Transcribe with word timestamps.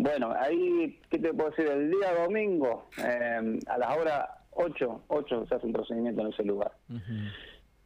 Bueno, 0.00 0.32
ahí, 0.38 0.98
¿qué 1.10 1.18
te 1.18 1.34
puedo 1.34 1.50
decir? 1.50 1.66
El 1.66 1.90
día 1.90 2.14
domingo, 2.14 2.86
eh, 3.04 3.58
a 3.66 3.78
las 3.78 3.96
horas 3.98 4.28
8, 4.52 5.02
8 5.08 5.46
se 5.46 5.54
hace 5.54 5.66
un 5.66 5.74
procedimiento 5.74 6.22
en 6.22 6.28
ese 6.28 6.42
lugar. 6.42 6.72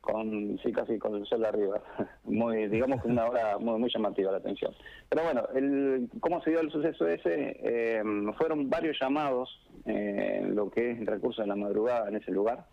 Con, 0.01 0.57
sí, 0.63 0.71
casi 0.71 0.97
con 0.97 1.17
el 1.17 1.27
sol 1.27 1.45
arriba. 1.45 1.83
Muy, 2.25 2.69
digamos 2.69 3.03
que 3.03 3.09
una 3.09 3.27
hora 3.27 3.59
muy, 3.59 3.81
muy 3.81 3.91
llamativa 3.91 4.31
la 4.31 4.39
atención. 4.39 4.73
Pero 5.09 5.25
bueno, 5.25 5.49
el, 5.57 6.09
¿cómo 6.21 6.41
se 6.43 6.51
dio 6.51 6.61
el 6.61 6.71
suceso 6.71 7.09
ese? 7.09 7.57
Eh, 7.61 8.03
fueron 8.39 8.71
varios 8.71 8.97
llamados, 9.01 9.49
eh, 9.85 10.47
lo 10.47 10.71
que 10.71 10.93
es 10.93 11.01
el 11.01 11.07
recurso 11.07 11.43
de 11.43 11.49
la 11.49 11.57
madrugada 11.57 12.09
en 12.09 12.17
ese 12.17 12.31
lugar, 12.31 12.67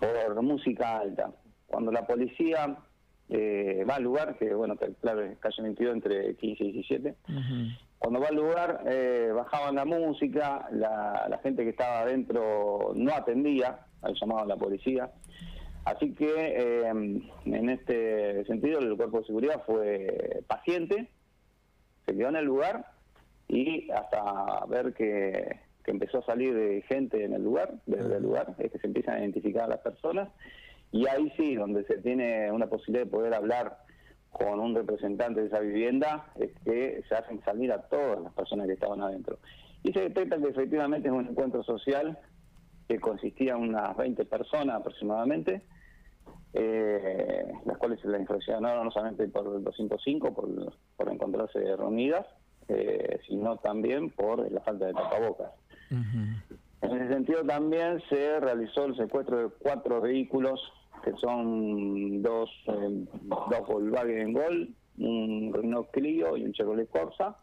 por 0.00 0.42
música 0.42 0.98
alta. 1.00 1.32
Cuando 1.66 1.92
la 1.92 2.06
policía 2.06 2.78
eh, 3.28 3.84
va 3.88 3.96
al 3.96 4.04
lugar, 4.04 4.38
que 4.38 4.54
bueno, 4.54 4.76
que 4.76 4.94
claro, 5.02 5.22
es 5.22 5.38
calle 5.38 5.62
22 5.62 5.94
entre 5.94 6.34
15 6.36 6.64
y 6.64 6.72
17, 6.72 7.14
cuando 7.98 8.20
va 8.20 8.28
al 8.28 8.36
lugar 8.36 8.82
eh, 8.86 9.32
bajaban 9.34 9.74
la 9.74 9.84
música, 9.84 10.68
la, 10.70 11.26
la 11.28 11.38
gente 11.38 11.64
que 11.64 11.70
estaba 11.70 12.00
adentro 12.00 12.92
no 12.94 13.12
atendía 13.12 13.80
al 14.02 14.14
llamado 14.14 14.42
de 14.42 14.46
la 14.48 14.56
policía, 14.56 15.10
así 15.84 16.14
que 16.14 16.28
eh, 16.28 16.86
en 16.86 17.68
este 17.70 18.44
sentido 18.44 18.78
el 18.78 18.96
cuerpo 18.96 19.18
de 19.18 19.26
seguridad 19.26 19.62
fue 19.66 20.42
paciente, 20.46 21.08
se 22.06 22.16
quedó 22.16 22.28
en 22.28 22.36
el 22.36 22.44
lugar 22.44 22.86
y 23.48 23.90
hasta 23.90 24.64
ver 24.66 24.94
que, 24.94 25.58
que 25.84 25.90
empezó 25.90 26.18
a 26.18 26.26
salir 26.26 26.84
gente 26.84 27.24
en 27.24 27.32
el 27.32 27.42
lugar, 27.42 27.74
desde 27.86 28.16
el 28.16 28.22
lugar, 28.22 28.54
es 28.58 28.70
que 28.70 28.78
se 28.78 28.86
empiezan 28.86 29.16
a 29.16 29.20
identificar 29.20 29.64
a 29.64 29.68
las 29.68 29.80
personas. 29.80 30.28
Y 30.92 31.06
ahí 31.06 31.32
sí, 31.36 31.54
donde 31.54 31.84
se 31.84 31.98
tiene 31.98 32.52
una 32.52 32.66
posibilidad 32.66 33.04
de 33.04 33.10
poder 33.10 33.34
hablar 33.34 33.78
con 34.32 34.60
un 34.60 34.74
representante 34.74 35.40
de 35.40 35.46
esa 35.46 35.60
vivienda, 35.60 36.26
es 36.36 36.50
que 36.64 37.02
se 37.08 37.14
hacen 37.14 37.42
salir 37.44 37.72
a 37.72 37.82
todas 37.82 38.20
las 38.20 38.32
personas 38.32 38.66
que 38.66 38.74
estaban 38.74 39.00
adentro. 39.00 39.38
Y 39.82 39.92
se 39.92 40.00
detecta 40.00 40.38
que 40.38 40.48
efectivamente 40.48 41.08
es 41.08 41.14
un 41.14 41.28
encuentro 41.28 41.62
social 41.62 42.18
que 42.88 43.00
consistía 43.00 43.52
en 43.52 43.68
unas 43.70 43.96
20 43.96 44.24
personas 44.24 44.76
aproximadamente, 44.76 45.62
eh, 46.54 47.52
las 47.64 47.76
cuales 47.78 48.00
se 48.00 48.08
la 48.08 48.18
infraccionaron 48.18 48.86
no 48.86 48.90
solamente 48.90 49.28
por 49.28 49.54
el 49.54 49.62
205, 49.62 50.34
por, 50.34 50.72
por 50.96 51.12
encontrarse 51.12 51.58
reunidas, 51.76 52.26
eh, 52.68 53.20
sino 53.26 53.56
también 53.58 54.10
por 54.10 54.50
la 54.50 54.60
falta 54.60 54.86
de 54.86 54.94
tapabocas. 54.94 55.52
En 55.90 56.92
ese 56.92 57.12
sentido 57.12 57.42
también 57.44 58.00
se 58.08 58.40
realizó 58.40 58.86
el 58.86 58.96
secuestro 58.96 59.38
de 59.38 59.48
cuatro 59.58 60.00
vehículos 60.00 60.60
que 61.02 61.12
son 61.14 62.22
dos, 62.22 62.50
eh, 62.66 63.06
dos 63.22 63.66
Volkswagen 63.66 64.32
Gol, 64.32 64.74
un 64.98 65.52
Renault 65.52 65.90
Clio 65.90 66.36
y 66.36 66.44
un 66.44 66.52
Chevrolet 66.52 66.88
Corsa, 66.88 67.36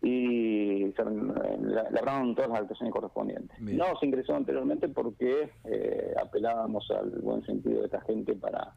y 0.00 0.92
se 0.96 1.04
labraron 1.04 2.34
todas 2.34 2.50
las 2.50 2.60
actuaciones 2.60 2.92
correspondientes. 2.92 3.58
No 3.60 3.96
se 3.98 4.06
ingresó 4.06 4.36
anteriormente 4.36 4.88
porque 4.88 5.50
eh, 5.64 6.14
apelábamos 6.20 6.88
al 6.90 7.10
buen 7.20 7.44
sentido 7.44 7.80
de 7.80 7.86
esta 7.86 8.00
gente 8.02 8.34
para 8.34 8.74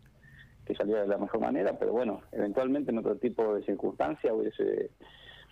que 0.65 0.75
saliera 0.75 1.01
de 1.01 1.07
la 1.07 1.17
mejor 1.17 1.39
manera, 1.39 1.77
pero 1.77 1.91
bueno, 1.91 2.21
eventualmente 2.31 2.91
en 2.91 2.99
otro 2.99 3.17
tipo 3.17 3.53
de 3.53 3.63
circunstancia 3.63 4.33
hubiese 4.33 4.91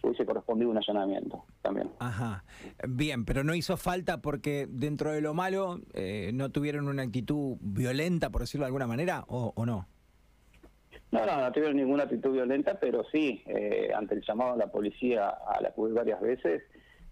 hubiese 0.04 0.26
correspondido 0.26 0.72
un 0.72 0.78
allanamiento 0.78 1.46
también. 1.62 1.90
Ajá, 2.00 2.44
bien, 2.88 3.26
pero 3.26 3.44
no 3.44 3.56
hizo 3.56 3.78
falta 3.78 4.22
porque 4.22 4.68
dentro 4.70 5.12
de 5.12 5.22
lo 5.22 5.34
malo 5.34 5.80
eh, 5.94 6.32
no 6.34 6.52
tuvieron 6.52 6.88
una 6.88 7.04
actitud 7.04 7.58
violenta, 7.62 8.30
por 8.30 8.42
decirlo 8.42 8.66
de 8.66 8.68
alguna 8.68 8.88
manera, 8.88 9.26
o, 9.28 9.54
no. 9.66 9.88
No, 11.12 11.26
no, 11.26 11.42
no 11.42 11.52
tuvieron 11.52 11.78
ninguna 11.78 12.04
actitud 12.04 12.32
violenta, 12.32 12.80
pero 12.80 13.04
sí, 13.12 13.44
eh, 13.48 13.92
ante 13.96 14.16
el 14.16 14.22
llamado 14.22 14.54
de 14.54 14.60
la 14.60 14.72
policía 14.72 15.30
a 15.30 15.60
la 15.62 15.70
acudir 15.70 15.96
varias 15.96 16.22
veces, 16.22 16.64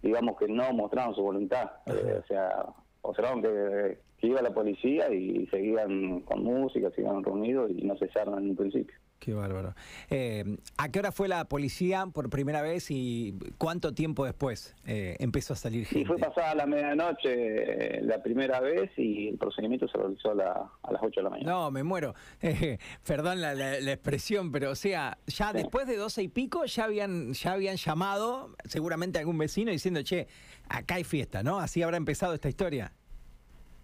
digamos 0.01 0.37
que 0.37 0.47
no 0.47 0.71
mostraron 0.73 1.15
su 1.15 1.21
voluntad. 1.23 1.71
Eh, 1.87 2.21
o 2.23 2.27
sea, 2.27 2.65
observaron 3.09 3.41
que, 3.41 3.97
que, 4.17 4.27
iba 4.27 4.41
la 4.41 4.53
policía 4.53 5.13
y 5.13 5.47
seguían 5.47 6.21
con 6.21 6.43
música, 6.43 6.91
seguían 6.91 7.23
reunidos 7.23 7.71
y 7.71 7.83
no 7.83 7.97
cesaron 7.97 8.37
en 8.43 8.49
un 8.51 8.55
principio. 8.55 8.95
Qué 9.19 9.33
bárbaro. 9.33 9.73
Eh, 10.09 10.57
¿A 10.77 10.89
qué 10.89 10.99
hora 10.99 11.11
fue 11.11 11.27
la 11.27 11.45
policía 11.45 12.05
por 12.13 12.29
primera 12.29 12.61
vez 12.61 12.91
y 12.91 13.33
cuánto 13.57 13.93
tiempo 13.93 14.25
después 14.25 14.75
eh, 14.85 15.15
empezó 15.19 15.53
a 15.53 15.55
salir 15.55 15.85
gente? 15.85 15.99
Sí, 15.99 16.05
fue 16.05 16.17
pasada 16.17 16.53
la 16.53 16.65
medianoche 16.65 17.97
eh, 17.97 18.01
la 18.03 18.21
primera 18.21 18.59
vez 18.59 18.91
y 18.97 19.29
el 19.29 19.37
procedimiento 19.37 19.87
se 19.87 19.97
realizó 19.97 20.31
a, 20.31 20.91
las 20.91 21.01
8 21.01 21.19
de 21.19 21.23
la 21.23 21.29
mañana. 21.29 21.51
No, 21.51 21.71
me 21.71 21.83
muero. 21.83 22.13
perdón 23.07 23.41
la, 23.41 23.53
expresión, 23.91 24.51
pero 24.51 24.71
o 24.71 24.75
sea, 24.75 25.17
ya 25.25 25.51
después 25.51 25.87
de 25.87 25.97
12 25.97 26.23
y 26.23 26.27
pico 26.27 26.65
ya 26.65 26.85
habían, 26.85 27.33
ya 27.33 27.53
habían 27.53 27.77
llamado 27.77 28.55
seguramente 28.65 29.17
a 29.17 29.21
algún 29.21 29.37
vecino 29.37 29.71
diciendo, 29.71 30.03
che, 30.03 30.27
acá 30.69 30.95
hay 30.95 31.03
fiesta, 31.03 31.41
¿no? 31.41 31.59
Así 31.59 31.81
habrá 31.81 31.97
empezado 31.97 32.33
esta 32.33 32.49
historia. 32.49 32.93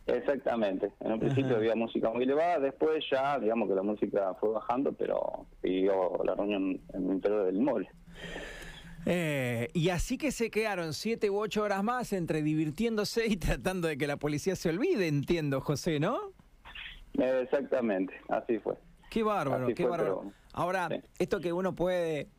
Exactamente. 0.06 0.92
En 1.00 1.14
un 1.14 1.20
principio 1.20 1.56
había 1.56 1.76
música 1.76 2.10
muy 2.10 2.24
elevada, 2.24 2.60
después 2.60 3.04
ya, 3.10 3.40
digamos 3.40 3.70
que 3.70 3.76
la 3.76 3.84
música 3.84 4.34
fue 4.40 4.50
bajando, 4.50 4.92
pero 4.94 5.46
siguió 5.62 6.22
la 6.26 6.36
reunión 6.36 6.82
en 6.94 7.06
el 7.06 7.14
interior 7.14 7.46
del 7.46 7.60
mall. 7.60 7.88
Eh, 9.06 9.70
y 9.74 9.90
así 9.90 10.18
que 10.18 10.32
se 10.32 10.50
quedaron 10.50 10.94
siete 10.94 11.30
u 11.30 11.38
ocho 11.38 11.64
horas 11.64 11.84
más 11.84 12.14
entre 12.14 12.42
divirtiéndose 12.42 13.26
y 13.28 13.38
tratando 13.38 13.88
de 13.88 13.98
que 13.98 14.08
la 14.08 14.18
policía 14.18 14.56
se 14.56 14.70
olvide, 14.70 15.08
entiendo, 15.08 15.62
José, 15.62 16.00
¿no? 16.00 16.18
exactamente, 17.16 18.14
así 18.30 18.58
fue. 18.60 18.76
Qué 19.10 19.22
bárbaro, 19.22 19.68
qué 19.76 19.86
bárbaro. 19.86 20.32
Ahora, 20.54 20.90
esto 21.20 21.40
que 21.40 21.54
uno 21.54 21.76
puede 21.76 22.30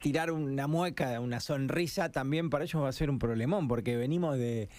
tirar 0.00 0.30
una 0.30 0.66
mueca, 0.66 1.20
una 1.20 1.40
sonrisa, 1.40 2.10
también 2.10 2.50
para 2.50 2.64
ellos 2.64 2.82
va 2.82 2.88
a 2.88 2.92
ser 2.92 3.10
un 3.10 3.18
problemón, 3.18 3.68
porque 3.68 3.96
venimos 3.96 4.38
de, 4.38 4.70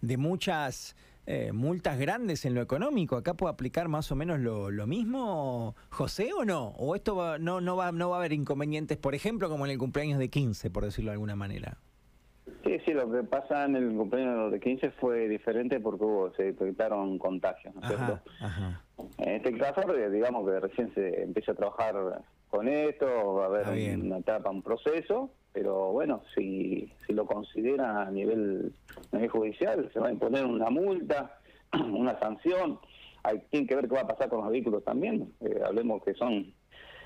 de 0.00 0.16
muchas 0.16 0.96
eh, 1.26 1.52
multas 1.52 1.98
grandes 1.98 2.44
en 2.44 2.54
lo 2.54 2.62
económico. 2.62 3.16
¿Acá 3.16 3.34
puede 3.34 3.52
aplicar 3.52 3.88
más 3.88 4.10
o 4.12 4.16
menos 4.16 4.38
lo, 4.40 4.70
lo 4.70 4.86
mismo, 4.86 5.74
José, 5.90 6.30
o 6.32 6.44
no? 6.44 6.68
¿O 6.78 6.94
esto 6.94 7.38
no, 7.38 7.60
no, 7.60 7.76
va, 7.76 7.92
no 7.92 8.10
va 8.10 8.16
a 8.16 8.18
haber 8.20 8.32
inconvenientes, 8.32 8.96
por 8.96 9.14
ejemplo, 9.14 9.48
como 9.48 9.66
en 9.66 9.72
el 9.72 9.78
cumpleaños 9.78 10.18
de 10.18 10.28
15, 10.30 10.70
por 10.70 10.84
decirlo 10.84 11.10
de 11.10 11.14
alguna 11.14 11.36
manera? 11.36 11.78
Sí, 12.64 12.78
sí, 12.84 12.92
lo 12.92 13.10
que 13.10 13.24
pasa 13.24 13.64
en 13.64 13.74
el 13.76 13.94
cumpleaños 13.96 14.52
de 14.52 14.60
15 14.60 14.90
fue 14.92 15.28
diferente 15.28 15.80
porque 15.80 16.04
hubo, 16.04 16.32
se 16.34 16.44
detectaron 16.44 17.18
contagios, 17.18 17.74
¿no 17.74 17.80
es 17.80 17.88
cierto? 17.88 18.20
En 19.18 19.34
este 19.34 19.56
caso, 19.58 19.82
digamos 20.10 20.48
que 20.48 20.60
recién 20.60 20.94
se 20.94 21.22
empieza 21.22 21.52
a 21.52 21.54
trabajar 21.56 22.22
con 22.56 22.68
esto, 22.68 23.34
va 23.34 23.44
a 23.44 23.46
haber 23.48 23.98
una 23.98 24.18
etapa, 24.18 24.50
un 24.50 24.62
proceso, 24.62 25.30
pero 25.52 25.92
bueno, 25.92 26.22
si, 26.34 26.90
si 27.06 27.12
lo 27.12 27.26
considera 27.26 28.02
a 28.02 28.10
nivel, 28.10 28.72
a 29.12 29.16
nivel 29.16 29.30
judicial, 29.30 29.90
se 29.92 30.00
va 30.00 30.08
a 30.08 30.12
imponer 30.12 30.46
una 30.46 30.70
multa, 30.70 31.38
una 31.72 32.18
sanción. 32.18 32.80
Hay 33.24 33.40
tiene 33.50 33.66
que 33.66 33.74
ver 33.74 33.88
qué 33.88 33.94
va 33.94 34.02
a 34.02 34.06
pasar 34.06 34.30
con 34.30 34.40
los 34.40 34.50
vehículos 34.50 34.82
también. 34.84 35.34
Eh, 35.40 35.60
hablemos 35.66 36.02
que 36.02 36.14
son 36.14 36.54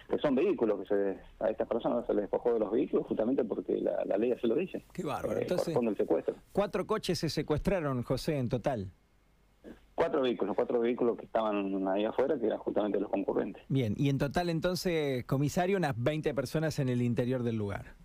que 0.08 0.18
son 0.18 0.34
vehículos 0.34 0.80
que 0.80 0.86
se, 0.86 1.18
a 1.38 1.50
estas 1.50 1.68
personas 1.68 2.04
se 2.04 2.12
les 2.14 2.22
despojó 2.22 2.52
de 2.52 2.58
los 2.58 2.70
vehículos 2.72 3.06
justamente 3.06 3.44
porque 3.44 3.80
la, 3.80 4.16
ley 4.16 4.32
así 4.32 4.46
lo 4.46 4.56
dice. 4.56 4.84
Qué 4.92 5.04
bárbaro. 5.04 5.38
Eh, 5.38 5.42
Entonces, 5.42 5.76
el 5.76 5.96
secuestro. 5.96 6.34
Cuatro 6.52 6.86
coches 6.86 7.18
se 7.18 7.28
secuestraron, 7.28 8.02
José, 8.02 8.38
en 8.38 8.48
total. 8.48 8.90
Cuatro 10.00 10.22
vehículos, 10.22 10.56
cuatro 10.56 10.80
vehículos 10.80 11.18
que 11.18 11.26
estaban 11.26 11.86
ahí 11.88 12.06
afuera, 12.06 12.38
que 12.38 12.46
eran 12.46 12.58
justamente 12.58 12.98
los 12.98 13.10
concurrentes. 13.10 13.62
Bien, 13.68 13.92
y 13.98 14.08
en 14.08 14.16
total 14.16 14.48
entonces, 14.48 15.26
comisario, 15.26 15.76
unas 15.76 15.92
20 15.94 16.32
personas 16.32 16.78
en 16.78 16.88
el 16.88 17.02
interior 17.02 17.42
del 17.42 17.56
lugar. 17.56 17.96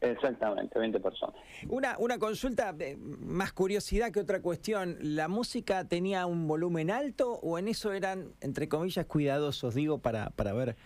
Exactamente, 0.00 0.78
20 0.78 1.00
personas. 1.00 1.34
Una, 1.68 1.98
una 1.98 2.16
consulta, 2.20 2.72
de 2.72 2.96
más 2.96 3.52
curiosidad 3.52 4.12
que 4.12 4.20
otra 4.20 4.40
cuestión. 4.40 4.98
¿La 5.00 5.26
música 5.26 5.84
tenía 5.84 6.26
un 6.26 6.46
volumen 6.46 6.92
alto 6.92 7.40
o 7.42 7.58
en 7.58 7.66
eso 7.66 7.92
eran, 7.92 8.28
entre 8.40 8.68
comillas, 8.68 9.04
cuidadosos, 9.06 9.74
digo, 9.74 9.98
para, 9.98 10.30
para 10.30 10.50
haber 10.50 10.76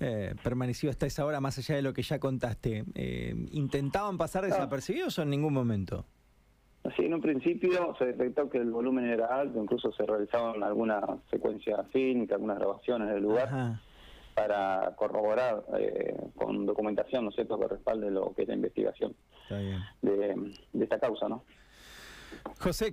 eh, 0.00 0.34
permanecido 0.42 0.90
hasta 0.92 1.04
esa 1.04 1.26
hora, 1.26 1.42
más 1.42 1.58
allá 1.58 1.76
de 1.76 1.82
lo 1.82 1.92
que 1.92 2.00
ya 2.00 2.18
contaste? 2.18 2.86
Eh, 2.94 3.34
¿Intentaban 3.52 4.16
pasar 4.16 4.46
desapercibidos 4.46 5.18
o 5.18 5.22
en 5.24 5.28
ningún 5.28 5.52
momento? 5.52 6.06
Sí, 6.96 7.04
en 7.04 7.14
un 7.14 7.20
principio 7.20 7.94
se 7.98 8.06
detectó 8.06 8.48
que 8.48 8.58
el 8.58 8.70
volumen 8.70 9.06
era 9.06 9.26
alto, 9.26 9.60
incluso 9.62 9.92
se 9.92 10.04
realizaban 10.04 10.62
algunas 10.62 11.02
secuencias 11.30 11.86
fílmicas, 11.92 12.36
algunas 12.36 12.58
grabaciones 12.58 13.08
del 13.08 13.22
lugar 13.22 13.80
para 14.34 14.94
corroborar 14.96 15.64
eh, 15.78 16.16
con 16.36 16.64
documentación, 16.64 17.24
¿no 17.24 17.30
es 17.30 17.34
cierto?, 17.34 17.58
que 17.58 17.66
respalde 17.66 18.10
lo 18.10 18.32
que 18.34 18.42
es 18.42 18.48
la 18.48 18.54
investigación 18.54 19.14
De, 20.00 20.34
de 20.72 20.84
esta 20.84 20.98
causa, 20.98 21.28
¿no? 21.28 21.42
José 22.60 22.86